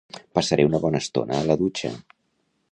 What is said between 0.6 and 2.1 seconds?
una bona estona a la dutxa